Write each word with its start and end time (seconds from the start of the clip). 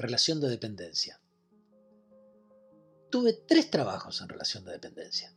Relación 0.00 0.40
de 0.40 0.48
dependencia. 0.48 1.20
Tuve 3.10 3.34
tres 3.34 3.70
trabajos 3.70 4.22
en 4.22 4.30
relación 4.30 4.64
de 4.64 4.72
dependencia. 4.72 5.34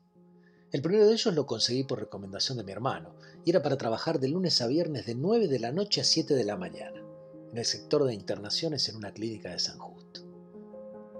El 0.71 0.81
primero 0.81 1.05
de 1.05 1.11
ellos 1.11 1.35
lo 1.35 1.45
conseguí 1.45 1.83
por 1.83 1.99
recomendación 1.99 2.57
de 2.57 2.63
mi 2.63 2.71
hermano, 2.71 3.13
y 3.43 3.49
era 3.49 3.61
para 3.61 3.77
trabajar 3.77 4.21
de 4.21 4.29
lunes 4.29 4.61
a 4.61 4.67
viernes 4.67 5.05
de 5.05 5.15
9 5.15 5.49
de 5.49 5.59
la 5.59 5.73
noche 5.73 5.99
a 5.99 6.05
7 6.05 6.33
de 6.33 6.45
la 6.45 6.55
mañana, 6.55 7.03
en 7.51 7.57
el 7.57 7.65
sector 7.65 8.05
de 8.05 8.13
internaciones 8.13 8.87
en 8.87 8.95
una 8.95 9.11
clínica 9.11 9.49
de 9.49 9.59
San 9.59 9.77
Justo. 9.79 10.21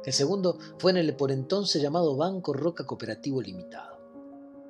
El 0.05 0.13
segundo 0.13 0.57
fue 0.79 0.91
en 0.91 0.97
el 0.97 1.13
por 1.13 1.29
entonces 1.29 1.81
llamado 1.81 2.15
Banco 2.15 2.53
Roca 2.53 2.85
Cooperativo 2.85 3.41
Limitado. 3.41 3.99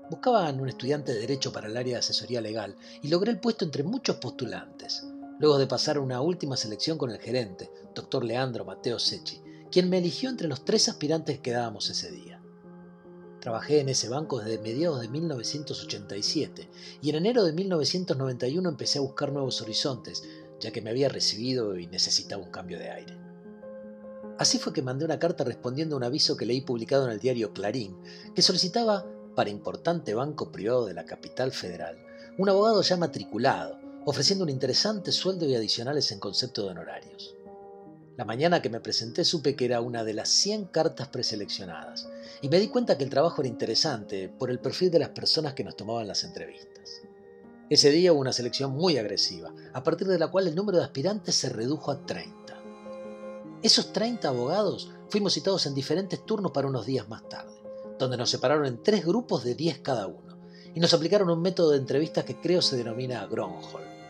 Buscaban 0.10 0.60
un 0.60 0.70
estudiante 0.70 1.14
de 1.14 1.20
Derecho 1.20 1.54
para 1.54 1.68
el 1.68 1.78
área 1.78 1.94
de 1.94 2.00
asesoría 2.00 2.42
legal 2.42 2.76
y 3.04 3.10
logré 3.10 3.30
el 3.30 3.40
puesto 3.40 3.66
entre 3.66 3.84
muchos 3.84 4.16
postulantes, 4.16 5.06
luego 5.38 5.60
de 5.60 5.68
pasar 5.68 6.00
una 6.00 6.22
última 6.22 6.58
selección 6.58 6.98
con 6.98 7.12
el 7.12 7.20
gerente, 7.20 7.70
doctor 7.94 8.24
Leandro 8.24 8.66
Mateo 8.66 9.00
Sechi, 9.00 9.42
quien 9.72 9.90
me 9.90 9.98
eligió 9.98 10.30
entre 10.30 10.48
los 10.48 10.66
tres 10.66 10.90
aspirantes 10.90 11.38
que 11.38 11.42
quedábamos 11.44 11.90
ese 11.90 12.12
día. 12.12 12.42
Trabajé 13.40 13.82
en 13.82 13.90
ese 13.90 14.08
banco 14.08 14.40
desde 14.40 14.62
mediados 14.62 15.02
de 15.02 15.10
1987 15.10 16.70
y 17.02 17.10
en 17.10 17.16
enero 17.16 17.44
de 17.44 17.52
1991 17.52 18.70
empecé 18.70 19.00
a 19.00 19.02
buscar 19.02 19.34
nuevos 19.34 19.62
horizontes, 19.62 20.24
ya 20.60 20.72
que 20.72 20.82
me 20.82 20.92
había 20.92 21.10
recibido 21.10 21.78
y 21.78 21.88
necesitaba 21.88 22.42
un 22.42 22.52
cambio 22.52 22.80
de 22.80 22.90
aire. 22.90 23.18
Así 24.38 24.60
fue 24.60 24.74
que 24.74 24.82
mandé 24.82 25.06
una 25.06 25.20
carta 25.20 25.44
respondiendo 25.44 25.96
a 25.96 25.98
un 25.98 26.04
aviso 26.04 26.38
que 26.38 26.46
leí 26.46 26.62
publicado 26.62 27.06
en 27.06 27.12
el 27.12 27.20
diario 27.20 27.54
Clarín, 27.54 27.98
que 28.34 28.42
solicitaba, 28.42 29.06
para 29.36 29.50
importante 29.50 30.14
banco 30.14 30.52
privado 30.52 30.86
de 30.86 30.94
la 30.94 31.06
capital 31.06 31.52
federal, 31.52 31.98
un 32.38 32.50
abogado 32.50 32.82
ya 32.82 32.98
matriculado, 32.98 33.78
ofreciendo 34.06 34.44
un 34.44 34.50
interesante 34.50 35.12
sueldo 35.12 35.46
y 35.46 35.56
adicionales 35.56 36.12
en 36.12 36.20
concepto 36.20 36.64
de 36.64 36.70
honorarios. 36.70 37.36
La 38.16 38.26
mañana 38.26 38.62
que 38.62 38.70
me 38.70 38.80
presenté 38.80 39.26
supe 39.26 39.56
que 39.56 39.66
era 39.66 39.82
una 39.82 40.04
de 40.04 40.14
las 40.14 40.30
100 40.30 40.66
cartas 40.66 41.08
preseleccionadas 41.08 42.08
y 42.44 42.50
me 42.50 42.60
di 42.60 42.68
cuenta 42.68 42.96
que 42.96 43.04
el 43.04 43.10
trabajo 43.10 43.42
era 43.42 43.50
interesante 43.50 44.30
por 44.30 44.52
el 44.52 44.60
perfil 44.60 44.92
de 44.92 45.00
las 45.00 45.10
personas 45.10 45.56
que 45.56 45.64
nos 45.64 45.76
tomaban 45.76 46.08
las 46.08 46.24
entrevistas. 46.24 47.02
Ese 47.72 47.90
día 47.90 48.14
hubo 48.14 48.22
una 48.22 48.32
selección 48.32 48.72
muy 48.72 48.98
agresiva, 48.98 49.52
a 49.74 49.84
partir 49.84 50.06
de 50.06 50.20
la 50.20 50.28
cual 50.28 50.48
el 50.48 50.54
número 50.54 50.78
de 50.78 50.84
aspirantes 50.84 51.34
se 51.34 51.50
redujo 51.50 51.90
a 51.90 52.06
30. 52.06 52.62
Esos 53.64 53.92
30 53.92 54.28
abogados 54.28 54.92
fuimos 55.10 55.34
citados 55.34 55.66
en 55.66 55.74
diferentes 55.74 56.24
turnos 56.24 56.52
para 56.52 56.68
unos 56.68 56.86
días 56.86 57.10
más 57.10 57.28
tarde, 57.28 57.64
donde 57.98 58.18
nos 58.18 58.30
separaron 58.30 58.68
en 58.68 58.84
tres 58.84 59.04
grupos 59.04 59.44
de 59.44 59.56
10 59.56 59.80
cada 59.80 60.06
uno 60.06 60.38
y 60.76 60.80
nos 60.80 60.94
aplicaron 60.94 61.32
un 61.32 61.42
método 61.42 61.72
de 61.72 61.78
entrevistas 61.78 62.26
que 62.26 62.40
creo 62.40 62.62
se 62.62 62.78
denomina 62.78 63.26
Gronholm. 63.26 64.03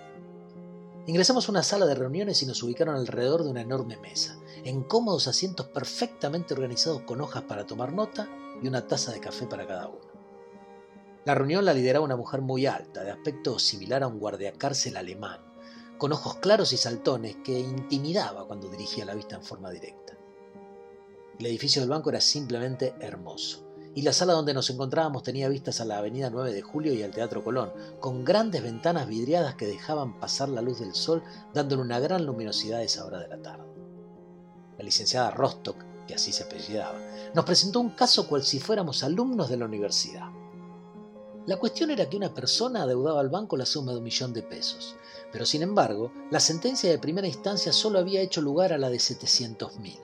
Ingresamos 1.05 1.49
a 1.49 1.51
una 1.51 1.63
sala 1.63 1.85
de 1.85 1.95
reuniones 1.95 2.41
y 2.43 2.45
nos 2.45 2.63
ubicaron 2.63 2.95
alrededor 2.95 3.43
de 3.43 3.49
una 3.49 3.59
enorme 3.59 3.97
mesa, 3.97 4.39
en 4.63 4.83
cómodos 4.83 5.27
asientos 5.27 5.67
perfectamente 5.67 6.53
organizados 6.53 7.01
con 7.01 7.19
hojas 7.19 7.43
para 7.43 7.67
tomar 7.67 7.91
nota 7.91 8.29
y 8.61 8.67
una 8.69 8.87
taza 8.87 9.11
de 9.11 9.19
café 9.19 9.45
para 9.45 9.67
cada 9.67 9.89
uno. 9.89 10.13
La 11.25 11.35
reunión 11.35 11.65
la 11.65 11.73
lideraba 11.73 12.05
una 12.05 12.15
mujer 12.15 12.39
muy 12.39 12.67
alta, 12.67 13.03
de 13.03 13.11
aspecto 13.11 13.59
similar 13.59 14.01
a 14.01 14.07
un 14.07 14.17
guardiacárcel 14.17 14.95
alemán, 14.95 15.41
con 15.97 16.13
ojos 16.13 16.35
claros 16.35 16.71
y 16.71 16.77
saltones 16.77 17.35
que 17.43 17.59
intimidaba 17.59 18.47
cuando 18.47 18.69
dirigía 18.69 19.03
la 19.03 19.15
vista 19.15 19.35
en 19.35 19.43
forma 19.43 19.71
directa. 19.71 20.17
El 21.37 21.45
edificio 21.47 21.81
del 21.81 21.89
banco 21.89 22.11
era 22.11 22.21
simplemente 22.21 22.95
hermoso 23.01 23.72
y 23.95 24.01
la 24.01 24.13
sala 24.13 24.33
donde 24.33 24.53
nos 24.53 24.69
encontrábamos 24.69 25.23
tenía 25.23 25.49
vistas 25.49 25.79
a 25.79 25.85
la 25.85 25.97
Avenida 25.97 26.29
9 26.29 26.51
de 26.51 26.61
Julio 26.61 26.93
y 26.93 27.03
al 27.03 27.11
Teatro 27.11 27.43
Colón, 27.43 27.71
con 27.99 28.25
grandes 28.25 28.63
ventanas 28.63 29.07
vidriadas 29.07 29.55
que 29.55 29.67
dejaban 29.67 30.19
pasar 30.19 30.49
la 30.49 30.61
luz 30.61 30.79
del 30.79 30.95
sol, 30.95 31.23
dándole 31.53 31.83
una 31.83 31.99
gran 31.99 32.25
luminosidad 32.25 32.79
a 32.79 32.83
esa 32.83 33.05
hora 33.05 33.19
de 33.19 33.27
la 33.27 33.41
tarde. 33.41 33.65
La 34.77 34.83
licenciada 34.83 35.31
Rostock, 35.31 35.77
que 36.07 36.15
así 36.15 36.31
se 36.31 36.43
apellidaba, 36.43 36.97
nos 37.35 37.45
presentó 37.45 37.79
un 37.79 37.91
caso 37.91 38.27
cual 38.27 38.43
si 38.43 38.59
fuéramos 38.59 39.03
alumnos 39.03 39.49
de 39.49 39.57
la 39.57 39.65
universidad. 39.65 40.29
La 41.45 41.57
cuestión 41.57 41.91
era 41.91 42.09
que 42.09 42.17
una 42.17 42.33
persona 42.33 42.83
adeudaba 42.83 43.19
al 43.19 43.29
banco 43.29 43.57
la 43.57 43.65
suma 43.65 43.91
de 43.91 43.97
un 43.99 44.03
millón 44.03 44.33
de 44.33 44.41
pesos, 44.41 44.95
pero 45.31 45.45
sin 45.45 45.61
embargo, 45.61 46.11
la 46.31 46.39
sentencia 46.39 46.89
de 46.89 46.97
primera 46.97 47.27
instancia 47.27 47.73
solo 47.73 47.99
había 47.99 48.21
hecho 48.21 48.41
lugar 48.41 48.73
a 48.73 48.77
la 48.77 48.89
de 48.89 48.99
700 48.99 49.77
mil. 49.79 49.99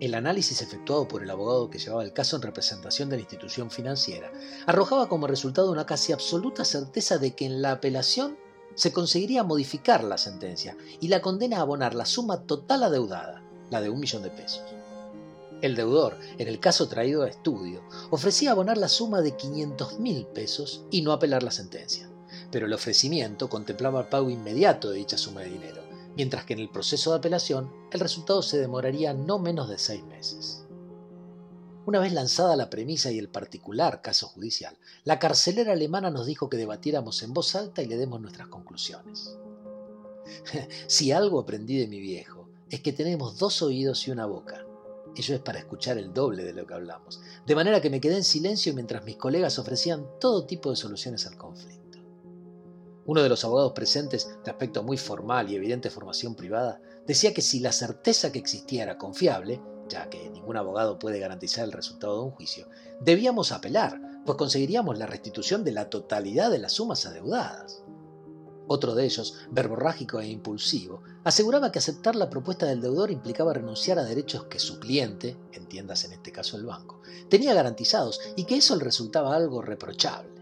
El 0.00 0.14
análisis 0.14 0.62
efectuado 0.62 1.06
por 1.06 1.22
el 1.22 1.28
abogado 1.28 1.68
que 1.68 1.78
llevaba 1.78 2.02
el 2.02 2.14
caso 2.14 2.36
en 2.36 2.40
representación 2.40 3.10
de 3.10 3.16
la 3.16 3.20
institución 3.20 3.70
financiera 3.70 4.32
arrojaba 4.66 5.10
como 5.10 5.26
resultado 5.26 5.70
una 5.70 5.84
casi 5.84 6.14
absoluta 6.14 6.64
certeza 6.64 7.18
de 7.18 7.34
que 7.34 7.44
en 7.44 7.60
la 7.60 7.72
apelación 7.72 8.38
se 8.74 8.94
conseguiría 8.94 9.44
modificar 9.44 10.02
la 10.02 10.16
sentencia 10.16 10.74
y 11.00 11.08
la 11.08 11.20
condena 11.20 11.58
a 11.58 11.60
abonar 11.60 11.94
la 11.94 12.06
suma 12.06 12.44
total 12.44 12.84
adeudada, 12.84 13.42
la 13.68 13.82
de 13.82 13.90
un 13.90 14.00
millón 14.00 14.22
de 14.22 14.30
pesos. 14.30 14.62
El 15.60 15.76
deudor, 15.76 16.16
en 16.38 16.48
el 16.48 16.60
caso 16.60 16.88
traído 16.88 17.22
a 17.22 17.28
estudio, 17.28 17.82
ofrecía 18.08 18.52
abonar 18.52 18.78
la 18.78 18.88
suma 18.88 19.20
de 19.20 19.36
500 19.36 20.00
mil 20.00 20.24
pesos 20.24 20.82
y 20.90 21.02
no 21.02 21.12
apelar 21.12 21.42
la 21.42 21.50
sentencia, 21.50 22.08
pero 22.50 22.64
el 22.64 22.72
ofrecimiento 22.72 23.50
contemplaba 23.50 24.00
el 24.00 24.06
pago 24.06 24.30
inmediato 24.30 24.88
de 24.88 24.96
dicha 24.96 25.18
suma 25.18 25.42
de 25.42 25.50
dinero 25.50 25.79
mientras 26.16 26.44
que 26.44 26.54
en 26.54 26.60
el 26.60 26.70
proceso 26.70 27.10
de 27.10 27.18
apelación 27.18 27.72
el 27.92 28.00
resultado 28.00 28.42
se 28.42 28.58
demoraría 28.58 29.14
no 29.14 29.38
menos 29.38 29.68
de 29.68 29.78
seis 29.78 30.04
meses. 30.04 30.66
Una 31.86 31.98
vez 31.98 32.12
lanzada 32.12 32.56
la 32.56 32.70
premisa 32.70 33.10
y 33.10 33.18
el 33.18 33.28
particular 33.28 34.02
caso 34.02 34.28
judicial, 34.28 34.76
la 35.04 35.18
carcelera 35.18 35.72
alemana 35.72 36.10
nos 36.10 36.26
dijo 36.26 36.48
que 36.48 36.56
debatiéramos 36.56 37.22
en 37.22 37.32
voz 37.32 37.54
alta 37.54 37.82
y 37.82 37.86
le 37.86 37.96
demos 37.96 38.20
nuestras 38.20 38.48
conclusiones. 38.48 39.36
si 40.86 41.10
algo 41.10 41.40
aprendí 41.40 41.78
de 41.78 41.88
mi 41.88 41.98
viejo, 41.98 42.48
es 42.68 42.80
que 42.80 42.92
tenemos 42.92 43.38
dos 43.38 43.62
oídos 43.62 44.06
y 44.06 44.10
una 44.10 44.26
boca. 44.26 44.64
Ello 45.16 45.34
es 45.34 45.40
para 45.40 45.58
escuchar 45.58 45.98
el 45.98 46.12
doble 46.12 46.44
de 46.44 46.52
lo 46.52 46.66
que 46.66 46.74
hablamos, 46.74 47.20
de 47.44 47.54
manera 47.56 47.80
que 47.80 47.90
me 47.90 48.00
quedé 48.00 48.16
en 48.16 48.24
silencio 48.24 48.74
mientras 48.74 49.04
mis 49.04 49.16
colegas 49.16 49.58
ofrecían 49.58 50.06
todo 50.20 50.46
tipo 50.46 50.70
de 50.70 50.76
soluciones 50.76 51.26
al 51.26 51.36
conflicto. 51.36 51.79
Uno 53.06 53.22
de 53.22 53.28
los 53.28 53.44
abogados 53.44 53.72
presentes, 53.72 54.36
de 54.44 54.50
aspecto 54.50 54.82
muy 54.82 54.96
formal 54.96 55.50
y 55.50 55.56
evidente 55.56 55.90
formación 55.90 56.34
privada, 56.34 56.80
decía 57.06 57.32
que 57.32 57.42
si 57.42 57.60
la 57.60 57.72
certeza 57.72 58.30
que 58.30 58.38
existía 58.38 58.82
era 58.82 58.98
confiable, 58.98 59.62
ya 59.88 60.08
que 60.08 60.30
ningún 60.30 60.56
abogado 60.56 60.98
puede 60.98 61.18
garantizar 61.18 61.64
el 61.64 61.72
resultado 61.72 62.18
de 62.18 62.24
un 62.24 62.30
juicio, 62.30 62.68
debíamos 63.00 63.52
apelar, 63.52 64.00
pues 64.24 64.36
conseguiríamos 64.36 64.98
la 64.98 65.06
restitución 65.06 65.64
de 65.64 65.72
la 65.72 65.90
totalidad 65.90 66.50
de 66.50 66.58
las 66.58 66.72
sumas 66.72 67.06
adeudadas. 67.06 67.82
Otro 68.68 68.94
de 68.94 69.04
ellos, 69.04 69.34
verborrágico 69.50 70.20
e 70.20 70.28
impulsivo, 70.28 71.02
aseguraba 71.24 71.72
que 71.72 71.80
aceptar 71.80 72.14
la 72.14 72.30
propuesta 72.30 72.66
del 72.66 72.80
deudor 72.80 73.10
implicaba 73.10 73.52
renunciar 73.52 73.98
a 73.98 74.04
derechos 74.04 74.44
que 74.44 74.60
su 74.60 74.78
cliente, 74.78 75.36
entiendas 75.52 76.04
en 76.04 76.12
este 76.12 76.30
caso 76.30 76.56
el 76.56 76.66
banco, 76.66 77.00
tenía 77.28 77.52
garantizados 77.52 78.20
y 78.36 78.44
que 78.44 78.58
eso 78.58 78.76
le 78.76 78.84
resultaba 78.84 79.34
algo 79.34 79.60
reprochable. 79.60 80.39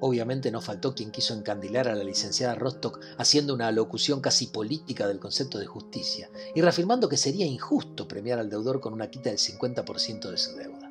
Obviamente 0.00 0.50
no 0.50 0.62
faltó 0.62 0.94
quien 0.94 1.10
quiso 1.10 1.34
encandilar 1.34 1.86
a 1.88 1.94
la 1.94 2.04
licenciada 2.04 2.54
Rostock 2.54 3.00
haciendo 3.18 3.54
una 3.54 3.68
alocución 3.68 4.20
casi 4.20 4.46
política 4.46 5.06
del 5.06 5.20
concepto 5.20 5.58
de 5.58 5.66
justicia 5.66 6.30
y 6.54 6.62
reafirmando 6.62 7.08
que 7.08 7.18
sería 7.18 7.44
injusto 7.44 8.08
premiar 8.08 8.38
al 8.38 8.48
deudor 8.48 8.80
con 8.80 8.94
una 8.94 9.10
quita 9.10 9.28
del 9.28 9.38
50% 9.38 10.30
de 10.30 10.38
su 10.38 10.56
deuda. 10.56 10.90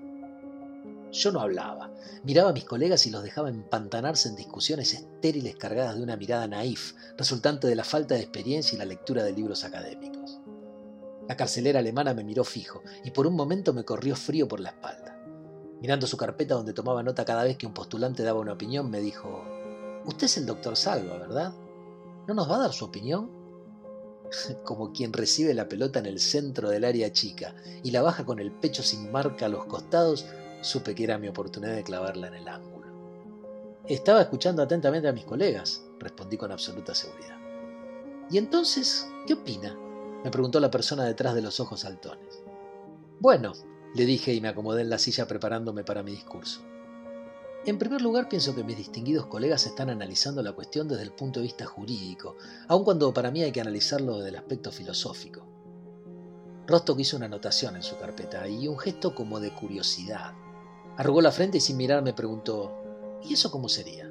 Yo 1.11 1.31
no 1.31 1.39
hablaba, 1.39 1.91
miraba 2.23 2.51
a 2.51 2.53
mis 2.53 2.65
colegas 2.65 3.07
y 3.07 3.09
los 3.09 3.23
dejaba 3.23 3.49
empantanarse 3.49 4.29
en 4.29 4.35
discusiones 4.35 4.93
estériles 4.93 5.55
cargadas 5.55 5.95
de 5.95 6.03
una 6.03 6.15
mirada 6.15 6.47
naif, 6.47 6.93
resultante 7.17 7.67
de 7.67 7.75
la 7.75 7.83
falta 7.83 8.13
de 8.13 8.21
experiencia 8.21 8.75
y 8.75 8.79
la 8.79 8.85
lectura 8.85 9.23
de 9.23 9.33
libros 9.33 9.63
académicos. 9.63 10.39
La 11.27 11.35
carcelera 11.35 11.79
alemana 11.79 12.13
me 12.13 12.23
miró 12.23 12.43
fijo 12.43 12.83
y 13.03 13.09
por 13.09 13.25
un 13.25 13.35
momento 13.35 13.73
me 13.73 13.85
corrió 13.85 14.15
frío 14.15 14.47
por 14.47 14.59
la 14.59 14.69
espalda. 14.69 15.08
Mirando 15.81 16.07
su 16.07 16.17
carpeta 16.17 16.55
donde 16.55 16.73
tomaba 16.73 17.03
nota 17.03 17.25
cada 17.25 17.43
vez 17.43 17.57
que 17.57 17.65
un 17.65 17.73
postulante 17.73 18.23
daba 18.23 18.39
una 18.39 18.53
opinión, 18.53 18.89
me 18.89 18.99
dijo, 18.99 19.43
Usted 20.05 20.25
es 20.25 20.37
el 20.37 20.45
doctor 20.45 20.75
Salva, 20.75 21.17
¿verdad? 21.17 21.53
¿No 22.27 22.33
nos 22.33 22.49
va 22.49 22.55
a 22.55 22.59
dar 22.59 22.73
su 22.73 22.85
opinión? 22.85 23.29
Como 24.63 24.91
quien 24.91 25.13
recibe 25.13 25.53
la 25.53 25.69
pelota 25.69 25.99
en 25.99 26.05
el 26.05 26.19
centro 26.19 26.69
del 26.69 26.83
área 26.83 27.11
chica 27.11 27.55
y 27.83 27.91
la 27.91 28.01
baja 28.01 28.25
con 28.25 28.39
el 28.39 28.51
pecho 28.51 28.83
sin 28.83 29.11
marca 29.11 29.45
a 29.45 29.49
los 29.49 29.65
costados, 29.65 30.25
supe 30.61 30.95
que 30.95 31.03
era 31.03 31.17
mi 31.17 31.27
oportunidad 31.27 31.75
de 31.75 31.83
clavarla 31.83 32.27
en 32.27 32.35
el 32.35 32.47
ángulo. 32.47 32.87
Estaba 33.85 34.21
escuchando 34.21 34.61
atentamente 34.61 35.07
a 35.07 35.13
mis 35.13 35.25
colegas, 35.25 35.83
respondí 35.99 36.37
con 36.37 36.51
absoluta 36.51 36.93
seguridad. 36.93 37.37
¿Y 38.29 38.37
entonces 38.37 39.07
qué 39.25 39.33
opina? 39.33 39.77
me 40.23 40.31
preguntó 40.31 40.59
la 40.59 40.69
persona 40.69 41.05
detrás 41.05 41.33
de 41.33 41.41
los 41.41 41.59
ojos 41.59 41.79
saltones. 41.79 42.43
Bueno, 43.19 43.53
le 43.95 44.05
dije 44.05 44.33
y 44.33 44.41
me 44.41 44.49
acomodé 44.49 44.81
en 44.81 44.89
la 44.89 44.99
silla 44.99 45.27
preparándome 45.27 45.83
para 45.83 46.03
mi 46.03 46.11
discurso. 46.11 46.61
En 47.65 47.77
primer 47.77 48.01
lugar, 48.01 48.29
pienso 48.29 48.55
que 48.55 48.63
mis 48.63 48.77
distinguidos 48.77 49.25
colegas 49.25 49.65
están 49.65 49.89
analizando 49.89 50.41
la 50.41 50.53
cuestión 50.53 50.87
desde 50.87 51.03
el 51.03 51.11
punto 51.11 51.39
de 51.39 51.45
vista 51.45 51.65
jurídico, 51.65 52.37
aun 52.67 52.83
cuando 52.83 53.13
para 53.13 53.31
mí 53.31 53.43
hay 53.43 53.51
que 53.51 53.61
analizarlo 53.61 54.17
desde 54.17 54.29
el 54.29 54.37
aspecto 54.37 54.71
filosófico. 54.71 55.45
Rostock 56.67 56.99
hizo 56.99 57.17
una 57.17 57.25
anotación 57.25 57.75
en 57.75 57.83
su 57.83 57.97
carpeta 57.97 58.47
y 58.47 58.67
un 58.67 58.77
gesto 58.77 59.13
como 59.13 59.39
de 59.39 59.53
curiosidad. 59.53 60.33
Arrugó 60.97 61.21
la 61.21 61.31
frente 61.31 61.57
y 61.57 61.61
sin 61.61 61.77
mirar 61.77 62.01
me 62.03 62.13
preguntó, 62.13 63.19
¿y 63.23 63.33
eso 63.33 63.51
cómo 63.51 63.67
sería? 63.67 64.09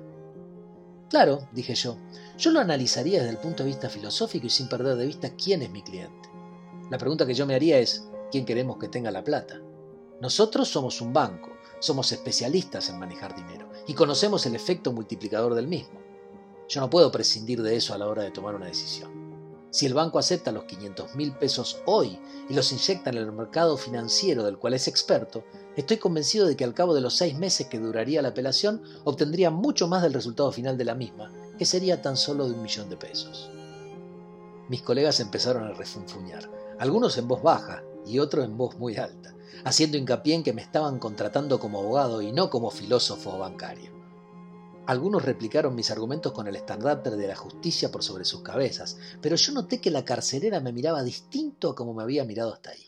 Claro, 1.08 1.48
dije 1.52 1.74
yo, 1.74 1.96
yo 2.36 2.50
lo 2.50 2.60
analizaría 2.60 3.20
desde 3.20 3.31
el 3.31 3.38
punto 3.38 3.62
de 3.62 3.69
vista 3.69 3.88
filosófico 3.88 4.46
y 4.46 4.50
sin 4.50 4.69
perder 4.69 4.96
de 4.96 5.06
vista 5.06 5.31
quién 5.36 5.62
es 5.62 5.70
mi 5.70 5.82
cliente. 5.82 6.28
La 6.90 6.98
pregunta 6.98 7.26
que 7.26 7.34
yo 7.34 7.46
me 7.46 7.54
haría 7.54 7.78
es, 7.78 8.08
¿quién 8.31 8.44
queremos 8.44 8.76
que 8.78 8.88
tenga 8.88 9.10
la 9.10 9.24
plata? 9.24 9.60
Nosotros 10.20 10.69
somos 10.69 11.00
un 11.00 11.12
banco, 11.12 11.50
somos 11.79 12.11
especialistas 12.11 12.88
en 12.88 12.99
manejar 12.99 13.37
dinero 13.37 13.70
y 13.87 13.94
conocemos 13.94 14.44
el 14.47 14.56
efecto 14.56 14.93
multiplicador 14.93 15.55
del 15.55 15.69
mismo. 15.69 16.00
Yo 16.69 16.81
no 16.81 16.91
puedo 16.91 17.12
prescindir 17.12 17.62
de 17.62 17.76
eso 17.76 17.94
a 17.94 17.99
la 17.99 18.09
hora 18.09 18.25
de 18.25 18.32
tomar 18.32 18.56
una 18.56 18.67
decisión. 18.67 19.29
Si 19.70 19.87
el 19.87 19.94
banco 19.94 20.19
acepta 20.19 20.50
los 20.50 20.65
500 20.65 21.15
mil 21.15 21.32
pesos 21.32 21.82
hoy 21.87 22.19
y 22.49 22.55
los 22.55 22.73
inyecta 22.73 23.11
en 23.11 23.19
el 23.19 23.31
mercado 23.31 23.76
financiero 23.76 24.43
del 24.43 24.59
cual 24.59 24.75
es 24.75 24.88
experto, 24.88 25.44
estoy 25.76 25.99
convencido 25.99 26.47
de 26.47 26.56
que 26.56 26.65
al 26.65 26.75
cabo 26.75 26.94
de 26.94 27.00
los 27.00 27.17
seis 27.17 27.38
meses 27.38 27.69
que 27.69 27.79
duraría 27.79 28.20
la 28.20 28.29
apelación 28.29 28.82
obtendría 29.05 29.50
mucho 29.50 29.87
más 29.87 30.03
del 30.03 30.15
resultado 30.15 30.50
final 30.50 30.76
de 30.76 30.85
la 30.85 30.97
misma, 30.97 31.31
que 31.59 31.65
sería 31.65 32.03
tan 32.03 32.17
solo 32.17 32.49
de 32.49 32.55
un 32.55 32.62
millón 32.62 32.88
de 32.88 32.97
pesos. 32.97 33.50
Mis 34.69 34.82
colegas 34.82 35.20
empezaron 35.20 35.65
a 35.65 35.75
refunfuñar, 35.75 36.50
algunos 36.79 37.17
en 37.19 37.29
voz 37.29 37.43
baja 37.43 37.85
y 38.08 38.19
otros 38.19 38.44
en 38.44 38.56
voz 38.56 38.78
muy 38.78 38.96
alta, 38.96 39.34
haciendo 39.64 39.96
hincapié 39.96 40.34
en 40.34 40.43
que 40.43 40.52
me 40.52 40.62
estaban 40.62 40.99
contratando 40.99 41.60
como 41.60 41.81
abogado 41.81 42.22
y 42.22 42.32
no 42.32 42.50
como 42.50 42.70
filósofo 42.70 43.34
o 43.34 43.38
bancario. 43.38 43.93
Algunos 44.87 45.22
replicaron 45.22 45.75
mis 45.75 45.90
argumentos 45.90 46.32
con 46.32 46.46
el 46.46 46.56
estandarte 46.56 47.10
de 47.10 47.28
la 47.28 47.37
justicia 47.37 47.90
por 47.90 48.02
sobre 48.02 48.25
sus 48.25 48.40
cabezas, 48.40 48.96
pero 49.20 49.37
yo 49.37 49.52
noté 49.52 49.82
que 49.82 49.90
la 49.90 50.05
carcelera 50.05 50.60
me 50.60 50.72
miraba 50.72 51.02
distinto 51.02 51.70
a 51.70 51.75
como 51.75 51.93
me 51.93 52.02
había 52.02 52.25
mirado 52.25 52.55
hasta 52.55 52.70
ahí. 52.70 52.87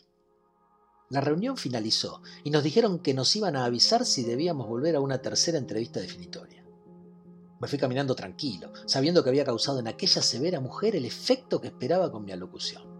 La 1.11 1.21
reunión 1.21 1.57
finalizó 1.57 2.23
y 2.43 2.49
nos 2.49 2.63
dijeron 2.63 2.97
que 2.99 3.13
nos 3.13 3.35
iban 3.35 3.55
a 3.55 3.65
avisar 3.65 4.05
si 4.05 4.23
debíamos 4.23 4.67
volver 4.67 4.95
a 4.95 5.01
una 5.01 5.21
tercera 5.21 5.59
entrevista 5.59 5.99
definitoria. 5.99 6.65
Me 7.59 7.67
fui 7.67 7.77
caminando 7.77 8.15
tranquilo, 8.15 8.73
sabiendo 8.87 9.21
que 9.21 9.29
había 9.29 9.45
causado 9.45 9.77
en 9.77 9.87
aquella 9.87 10.23
severa 10.23 10.59
mujer 10.59 10.95
el 10.95 11.05
efecto 11.05 11.61
que 11.61 11.67
esperaba 11.67 12.11
con 12.11 12.25
mi 12.25 12.31
alocución. 12.31 12.90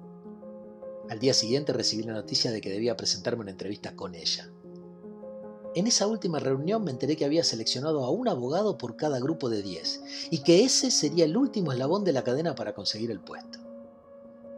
Al 1.11 1.19
día 1.19 1.33
siguiente 1.33 1.73
recibí 1.73 2.03
la 2.03 2.13
noticia 2.13 2.51
de 2.51 2.61
que 2.61 2.69
debía 2.69 2.95
presentarme 2.95 3.41
una 3.41 3.51
entrevista 3.51 3.97
con 3.97 4.15
ella. 4.15 4.49
En 5.75 5.85
esa 5.85 6.07
última 6.07 6.39
reunión 6.39 6.85
me 6.85 6.91
enteré 6.91 7.17
que 7.17 7.25
había 7.25 7.43
seleccionado 7.43 8.05
a 8.05 8.09
un 8.09 8.29
abogado 8.29 8.77
por 8.77 8.95
cada 8.95 9.19
grupo 9.19 9.49
de 9.49 9.61
10 9.61 10.03
y 10.31 10.37
que 10.37 10.63
ese 10.63 10.89
sería 10.89 11.25
el 11.25 11.35
último 11.35 11.73
eslabón 11.73 12.05
de 12.05 12.13
la 12.13 12.23
cadena 12.23 12.55
para 12.55 12.73
conseguir 12.73 13.11
el 13.11 13.19
puesto. 13.19 13.59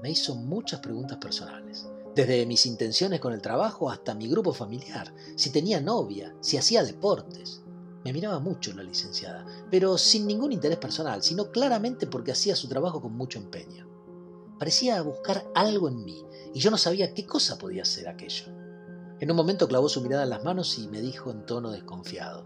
Me 0.03 0.11
hizo 0.11 0.35
muchas 0.35 0.79
preguntas 0.79 1.17
personales, 1.17 1.87
desde 2.13 2.45
mis 2.45 2.67
intenciones 2.67 3.19
con 3.19 3.33
el 3.33 3.41
trabajo 3.41 3.89
hasta 3.89 4.13
mi 4.13 4.27
grupo 4.27 4.53
familiar, 4.53 5.11
si 5.35 5.49
tenía 5.49 5.81
novia, 5.81 6.35
si 6.39 6.57
hacía 6.57 6.83
deportes. 6.83 7.63
Me 8.05 8.13
miraba 8.13 8.37
mucho 8.37 8.73
la 8.73 8.83
licenciada, 8.83 9.43
pero 9.71 9.97
sin 9.97 10.27
ningún 10.27 10.51
interés 10.51 10.77
personal, 10.77 11.23
sino 11.23 11.49
claramente 11.49 12.05
porque 12.05 12.31
hacía 12.31 12.55
su 12.55 12.67
trabajo 12.67 13.01
con 13.01 13.17
mucho 13.17 13.39
empeño. 13.39 13.91
Parecía 14.59 15.01
buscar 15.01 15.45
algo 15.55 15.89
en 15.89 16.05
mí, 16.05 16.23
y 16.53 16.59
yo 16.59 16.71
no 16.71 16.77
sabía 16.77 17.13
qué 17.13 17.25
cosa 17.25 17.57
podía 17.57 17.85
ser 17.85 18.07
aquello. 18.07 18.45
En 19.19 19.31
un 19.31 19.37
momento 19.37 19.67
clavó 19.67 19.89
su 19.89 20.01
mirada 20.01 20.23
en 20.23 20.29
las 20.29 20.43
manos 20.43 20.77
y 20.77 20.87
me 20.87 21.01
dijo 21.01 21.31
en 21.31 21.45
tono 21.45 21.71
desconfiado, 21.71 22.45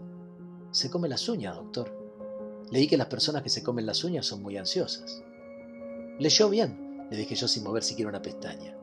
Se 0.70 0.90
come 0.90 1.08
las 1.08 1.28
uñas, 1.28 1.56
doctor. 1.56 1.96
Leí 2.70 2.86
que 2.86 2.96
las 2.96 3.08
personas 3.08 3.42
que 3.42 3.48
se 3.48 3.62
comen 3.62 3.86
las 3.86 4.04
uñas 4.04 4.26
son 4.26 4.42
muy 4.42 4.56
ansiosas. 4.56 5.22
Leyó 6.18 6.48
bien, 6.48 7.06
le 7.10 7.16
dije 7.16 7.34
yo 7.34 7.48
sin 7.48 7.64
mover 7.64 7.82
siquiera 7.82 8.10
una 8.10 8.22
pestaña. 8.22 8.76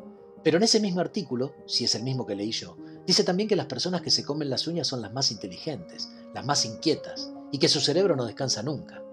Pero 0.44 0.58
en 0.58 0.64
ese 0.64 0.80
mismo 0.80 1.02
artículo, 1.02 1.56
si 1.66 1.86
es 1.86 1.96
el 1.96 2.04
mismo 2.04 2.26
que 2.26 2.36
leí 2.36 2.52
yo, 2.52 2.78
dice 3.08 3.24
también 3.24 3.50
que 3.50 3.56
las 3.56 3.66
personas 3.66 4.02
que 4.02 4.12
se 4.12 4.24
comen 4.24 4.50
las 4.50 4.68
uñas 4.68 4.88
son 4.88 5.02
las 5.02 5.14
más 5.14 5.32
inteligentes, 5.32 6.10
las 6.34 6.46
más 6.46 6.66
inquietas, 6.66 7.32
y 7.52 7.58
que 7.58 7.68
su 7.68 7.80
cerebro 7.80 8.16
no 8.16 8.26
descansa 8.26 8.62
nunca. 8.62 9.04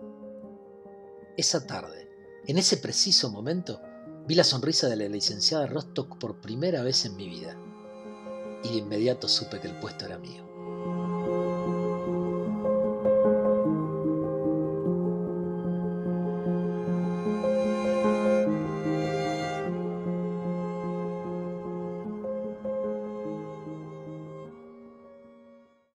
Esa 1.36 1.66
tarde, 1.66 2.10
en 2.46 2.58
ese 2.58 2.76
preciso 2.76 3.30
momento, 3.30 3.80
vi 4.26 4.34
la 4.34 4.44
sonrisa 4.44 4.88
de 4.88 4.96
la 4.96 5.08
licenciada 5.08 5.66
Rostock 5.66 6.16
por 6.18 6.36
primera 6.36 6.82
vez 6.82 7.04
en 7.04 7.16
mi 7.16 7.28
vida 7.28 7.56
y 8.62 8.68
de 8.68 8.76
inmediato 8.76 9.28
supe 9.28 9.60
que 9.60 9.68
el 9.68 9.74
puesto 9.74 10.06
era 10.06 10.18
mío. 10.18 10.51